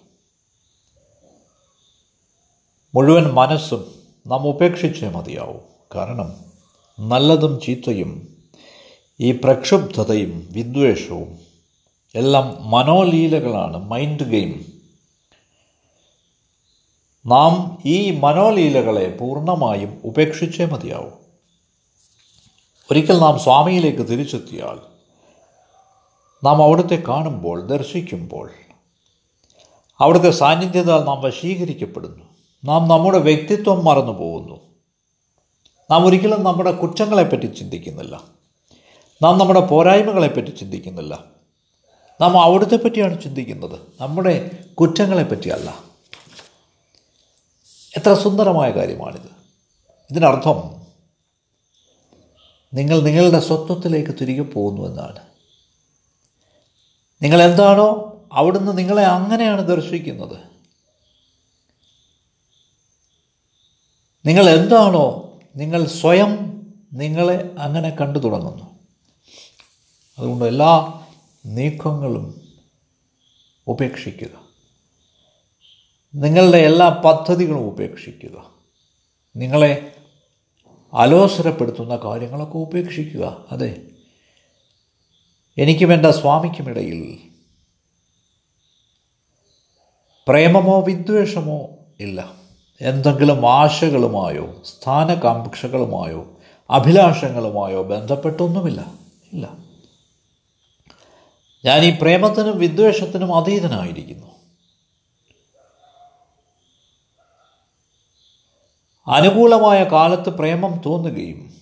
[2.96, 3.96] മുഴുവൻ മനസ്സും
[4.28, 5.62] നാം ഉപേക്ഷിച്ചേ മതിയാവും.
[5.96, 6.46] കാരണം
[7.00, 8.44] നല്ലതും ചീത്തയും
[9.20, 11.45] ഈ പ്രക്ഷുബ്ധതയും വിദ്വേഷവും
[12.16, 14.66] എല്ലാം മനോലീലകളാണ് മൈൻഡ് ഗെയിം
[17.26, 21.14] നാം ഈ മനോലീലകളെ പൂർണമായും ഉപേക്ഷിച്ചേ മതിയാവും.
[22.92, 24.80] ഒരിക്കൽ നാം സ്വാമിയിലേക്ക് തിരിച്ചെത്തിയാൽ
[26.44, 28.52] നാം അവിടുത്തെ കാണുമ്പോൾ ദർശിക്കുമ്പോൾ
[30.00, 32.26] അവിടുത്തെ സാന്നിധ്യത്താൽ നാം വശീകരിക്കപ്പെടുന്നു.
[32.66, 34.62] നാം നമ്മുടെ വ്യക്തിത്വം മറന്നു പോകുന്നു
[35.92, 38.22] നാം ഒരിക്കലും നമ്മുടെ കുറ്റങ്ങളെപ്പറ്റി ചിന്തിക്കുന്നില്ല.
[39.24, 41.35] നാം നമ്മുടെ പോരായ്മകളെപ്പറ്റി ചിന്തിക്കുന്നില്ല.
[42.22, 43.80] നാം അവിടുത്തെ പറ്റിയാണ് ചിന്തിക്കുന്നത്.
[44.02, 45.84] നമ്മുടെ കുറ്റങ്ങളെ പറ്റിയല്ല.
[47.98, 49.30] എത്ര സുന്ദരമായ കാര്യമാണിത്.
[50.12, 50.86] ഇതിനർത്ഥം
[52.74, 55.20] നിങ്ങൾ നിങ്ങളുടെ സ്വത്വത്തിലേക്ക് തിരികെ പോകുന്നു എന്നാണ്.
[57.22, 60.38] നിങ്ങൾ എന്താണോ അവിടുന്ന് നിങ്ങളെ അങ്ങനെയാണ് ദർശിക്കുന്നത്.
[64.26, 66.62] നിങ്ങൾ എന്താണോ നിങ്ങൾ സ്വയം
[66.94, 68.80] നിങ്ങളെ അങ്ങനെ കണ്ടു തുടങ്ങുന്നു.
[70.20, 71.02] അതുകൊണ്ട് എല്ലാ
[71.46, 72.42] നീക്കങ്ങളും
[73.68, 74.46] ഉപേക്ഷിക്കുക.
[76.16, 78.50] നിങ്ങളുടെ എല്ലാ പദ്ധതികളും ഉപേക്ഷിക്കുക.
[79.36, 79.96] നിങ്ങളെ
[80.94, 83.46] അലോസരപ്പെടുത്തുന്ന കാര്യങ്ങളൊക്കെ ഉപേക്ഷിക്കുക.
[83.52, 83.82] അതെ.
[85.58, 87.20] എനിക്കും എന്റെ സ്വാമിക്കുമിടയിൽ
[90.28, 92.34] പ്രേമമോ വിദ്വേഷമോ ഇല്ല.
[92.82, 98.94] എന്തെങ്കിലും ആശകളുമായോ സ്ഥാനകാംക്ഷകളുമായോ അഭിലാഷങ്ങളുമായോ ബന്ധപ്പെട്ടൊന്നുമില്ല.
[99.34, 99.65] ഇല്ല.
[101.66, 104.36] ഞാൻ ഈ പ്രേമത്തിനും വിദ്വേഷത്തിനും അതീതനായിരിക്കുന്നു.
[109.08, 111.54] അനുകൂലമായ കാലത്ത് പ്രേമം തോന്നുകയും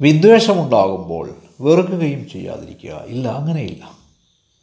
[0.00, 3.04] വിദ്വേഷമുണ്ടാകുമ്പോൾ വെറുക്കുകയും ചെയ്യാതിരിക്കുക.
[3.06, 3.98] ഇല്ല അങ്ങനെയില്ല.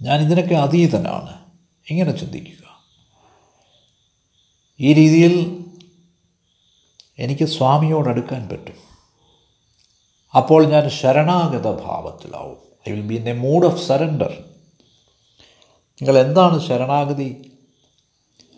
[0.02, 1.46] ഞാൻ ഇതിനൊക്കെ അതീതനാണ്.
[1.90, 2.86] ഇങ്ങനെ ചിന്തിക്കുക.
[4.80, 5.66] ഈ രീതിയിൽ
[7.20, 8.76] എനിക്ക് സ്വാമിയോടടുക്കാൻ പറ്റും.
[10.38, 12.67] അപ്പോൾ ഞാൻ ശരണാഗത ഭാവത്തിലാവും.
[12.88, 14.44] I will be in a mood of surrender
[16.02, 17.52] നിങ്ങൾ എന്താണ് ശരണാഗതി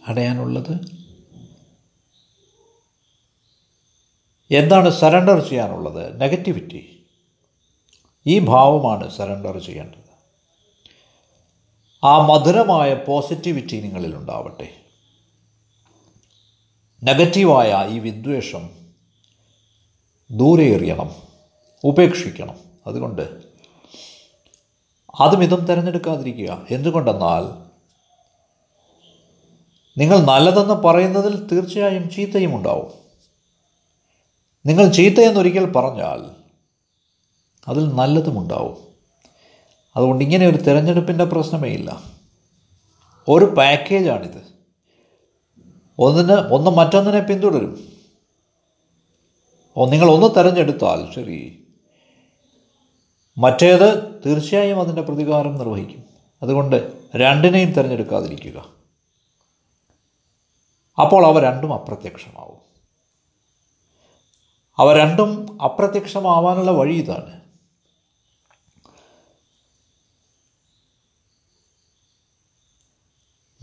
[0.07, 0.99] അടയാനുള്ളത്?
[4.51, 6.21] എന്താണ് സറണ്ടർ ചെയ്യാനുള്ളത്?
[6.21, 7.05] നെഗറ്റിവിറ്റി
[8.27, 10.09] ഈ ഭാവമാണ് സറണ്ടർ ചെയ്യേണ്ടത്.
[12.03, 14.81] ആ മധുരമായ പോസിറ്റിവിറ്റി നിങ്ങളിൽ ഉണ്ടാവട്ടെ.
[17.03, 18.69] നെഗറ്റീവായ ഈ വിദ്വേഷം
[20.31, 21.15] ദൂരെ എറിയണം
[21.83, 22.59] ഉപേക്ഷിക്കണം.
[22.87, 23.48] അതുകൊണ്ട്
[25.15, 26.67] അതും ഇതും തിരഞ്ഞെടുക്കാതിരിക്കുക.
[26.71, 27.69] എന്തുകൊണ്ടെന്നാൽ
[29.97, 32.91] നിങ്ങൾ നല്ലതെന്ന് പറയുന്നതിൽ തീർച്ചയായും ചീത്തയും ഉണ്ടാവും.
[34.65, 36.29] നിങ്ങൾ ചീത്തയെന്നൊരിക്കൽ പറഞ്ഞാൽ
[37.67, 38.77] അതിൽ നല്ലതുമുണ്ടാവും
[39.95, 42.03] അതുകൊണ്ട് ഇങ്ങനെ ഒരു തിരഞ്ഞെടുപ്പിന്റെ പ്രശ്നമേ ഇല്ല.
[43.27, 44.41] ഒരു പാക്കേജാണിത്.
[45.99, 47.89] ഒന്നിന് ഒന്ന് മറ്റൊന്നിനെ പിന്തുടരും.
[49.89, 51.58] നിങ്ങൾ ഒന്ന് തിരഞ്ഞെടുത്താൽ ശരി.
[53.39, 56.03] മറ്റേത് തീർച്ചയായും അതിന്റെ പ്രതികാരം നിർവഹിക്കും.
[56.41, 58.65] അതുകൊണ്ട് രണ്ടിനെയും തിരഞ്ഞെടുക്കാതിരിക്കുക.
[61.01, 62.57] അപ്പോൾ അവ രണ്ടും അപ്രത്യക്ഷമാവും.
[64.77, 67.41] അവ രണ്ടും അപ്രത്യക്ഷമാവാനുള്ള വഴി ഇതാണ്.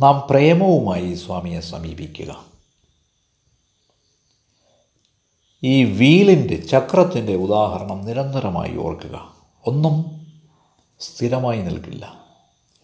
[0.02, 2.44] നാം പ്രേമവുമായി സ്വാമിയെ സമീപിക്കുക.
[5.62, 9.35] ഈ വീലിന്റെ ചക്രത്തിന്റെ ഉദാഹരണം നിരന്തരമായി ഓർക്കുക.
[9.66, 10.26] ഒന്നും
[11.00, 12.24] സ്ഥിരമായി നിൽക്കില്ല.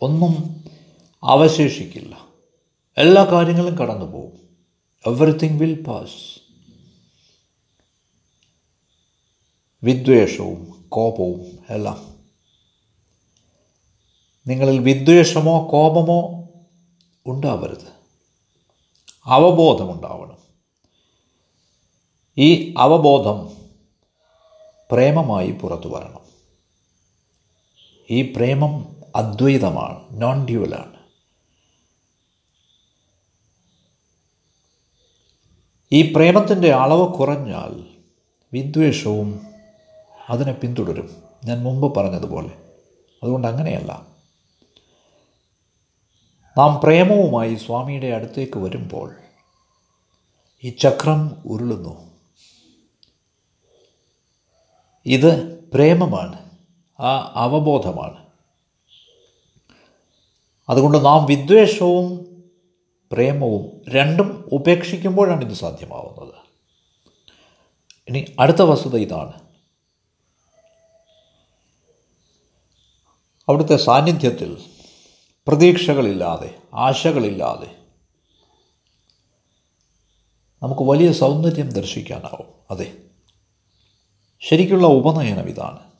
[0.03, 0.65] ഒന്നും
[1.25, 2.27] അവശേഷിക്കില്ല.
[2.99, 4.57] എല്ലാ കാര്യങ്ങളും കടന്നു പോകും
[5.07, 6.41] എവറിത്തിങ് വിൽ പാസ്
[9.85, 12.15] വിദ്വേഷവും കോപവും എല്ലാം.
[14.47, 16.49] നിങ്ങളിൽ വിദ്വേഷമോ കോപമോ
[17.27, 17.93] ഉണ്ടാവരുത്.
[19.25, 20.39] അവബോധമുണ്ടാവണം.
[22.39, 23.57] ഈ അവബോധം
[24.91, 26.22] പ്രേമമായി പുറത്തു വരണം
[28.13, 30.93] ഈ പ്രേമം അദ്വൈതമാണ് നോൺ ഡ്യുവലാണ്
[35.93, 37.97] ഈ പ്രേമത്തിന്റെ അളവ് കുറഞ്ഞാൽ
[38.53, 39.47] വിദ്വേഷവും
[40.29, 41.23] അതിനെ പിന്തുടരും.
[41.45, 42.51] ഞാൻ മുമ്പ് പറഞ്ഞതുപോലെ.
[43.23, 44.07] അതുകൊണ്ട് അങ്ങനെയല്ല.
[46.59, 49.17] നാം പ്രേമവുമായി സ്വാമിയുടെ അടുത്തേക്ക് വരുമ്പോൾ
[50.65, 52.11] ഈ ചക്രം ഉരുളുന്നു.
[55.07, 56.42] ഇത് പ്രേമമാണ്.
[57.01, 58.27] ആ അവബോധമാണ്.
[60.69, 62.33] അതുകൊണ്ട് നാം വിദ്വേഷവും
[63.13, 66.35] പ്രേമവും രണ്ടും ഉപേക്ഷിക്കുമ്പോഴാണ് ഇത് സാധ്യമാവുന്നത്.
[68.09, 69.33] ഇനി അടുത്ത വസ്തുത ഇതാണ്.
[73.49, 74.65] അവിടുത്തെ സാന്നിധ്യത്തിൽ
[75.47, 77.77] പ്രതീക്ഷകളില്ലാതെ ആശകളില്ലാതെ
[80.63, 82.47] നമുക്ക് വലിയ സൗന്ദര്യം ദർശിക്കാനാവും.
[82.71, 82.93] അതെ
[84.41, 85.92] ശരിക്കുള്ള ഉപനയനം ഇതാണ്.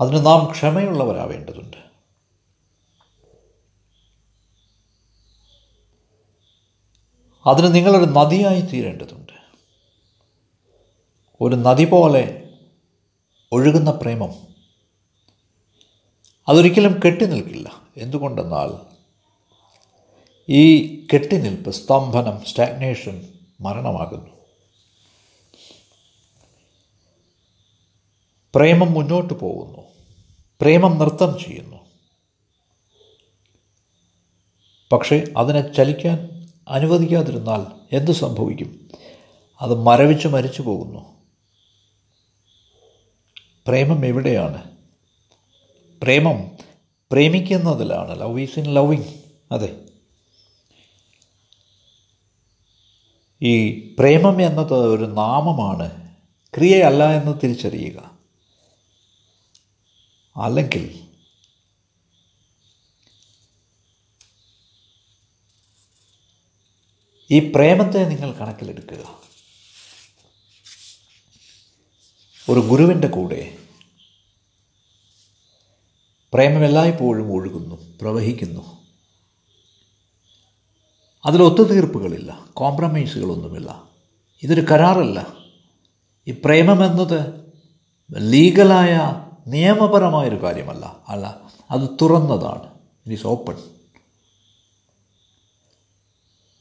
[0.00, 1.76] അതിന് നാം ക്ഷമയുള്ളവരാവേണ്ടതുണ്ട്.
[7.46, 9.32] അതിന് നിങ്ങളൊരു നദിയായി തീരേണ്ടതുണ്ട്.
[11.40, 12.50] ഒരു നദി പോലെ
[13.52, 14.50] ഒഴുകുന്ന പ്രേമം
[16.48, 17.82] അതൊരിക്കലും കെട്ടി നിൽക്കില്ല.
[17.96, 18.86] എന്തുകൊണ്ടെന്നാൽ
[20.48, 24.30] ഈ കെട്ടിനിൽപ്പ് സ്തംഭനം സ്റ്റാഗ്നേഷൻ മരണമാകുന്നു.
[28.54, 29.89] പ്രേമം മുന്നോട്ട് പോകുന്നു.
[30.60, 31.76] പ്രേമം നൃത്തം ചെയ്യുന്നു.
[34.92, 38.90] പക്ഷേ അതിനെ ചലിക്കാൻ അനുവദിക്കാതിരുന്നാൽ എന്തു സംഭവിക്കും?
[39.60, 41.16] അത് മരവിച്ച് മരിച്ചു പോകുന്നു.
[43.66, 44.70] പ്രേമം എവിടെയാണ്?
[46.02, 46.50] പ്രേമം
[47.12, 48.20] പ്രേമിക്കുന്നതിലാണ്.
[48.20, 49.80] ലവ് ഈസ് ഇൻ ലവിങ് അതെ.
[53.42, 56.14] ഈ പ്രേമം എന്നത് ഒരു നാമമാണ്.
[56.56, 58.19] ക്രിയയല്ല എന്ന് തിരിച്ചറിയുക.
[60.40, 61.10] അല്ലെങ്കിൽ
[67.30, 69.20] ഈ പ്രേമത്തെ നിങ്ങൾ കണക്കിലെടുക്കുക.
[72.50, 73.58] ഒരു ഗുരുവിന്റെ കൂടെ
[76.34, 78.80] പ്രേമം എല്ലായ്പ്പോഴും ഒഴുകുന്നു പ്രവഹിക്കുന്നു.
[81.26, 83.88] അതിൽ ഒത്തുതീർപ്പുകളില്ല കോംപ്രമൈസുകളൊന്നുമില്ല
[84.42, 85.34] ഇതൊരു കരാറല്ല.
[86.28, 87.50] ഈ പ്രേമമെന്നത്
[88.18, 90.96] ലീഗലായ നിയമപരമായൊരു കാര്യമല്ല.
[91.08, 92.74] അല്ല അത് തുറന്നതാണ്.
[92.74, 93.62] ഇറ്റ് ഈസ് ഓപ്പൺ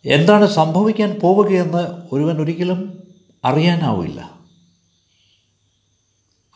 [0.05, 3.13] എന്താണ് സംഭവിക്കാൻ പോവുകയെന്ന് ഒരുവൻ ഒരിക്കലും
[3.45, 4.39] അറിയാനാവില്ല.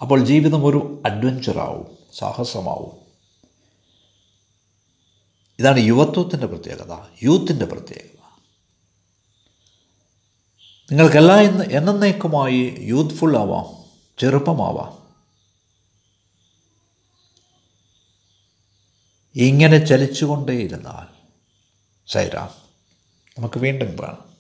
[0.01, 3.03] അപ്പോൾ ജീവിതം ഒരു അഡ്വഞ്ചറാവും സാഹസമാവും.
[5.59, 8.19] ഇതാണ് യുവത്വത്തിന്റെ പ്രത്യേകത യൂത്തിന്റെ പ്രത്യേകത.
[10.91, 13.65] നിങ്ങൾക്കെല്ലാം എന്നേക്കുമായി യൂത്ത്ഫുൾ ആവാം
[14.19, 15.02] ചെറുപ്പമാവാം.
[19.35, 21.13] ഇങ്ങനെ ചലിച്ചുകൊണ്ടേയിരുന്നാൽ
[22.07, 22.49] സൈറാം
[23.37, 24.32] നമുക്ക് വീണ്ടും കാണാം.